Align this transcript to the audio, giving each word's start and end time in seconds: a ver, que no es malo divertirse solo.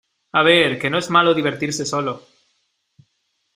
a 0.31 0.41
ver, 0.41 0.79
que 0.79 0.89
no 0.89 0.97
es 0.97 1.11
malo 1.11 1.35
divertirse 1.35 1.85
solo. 1.85 2.23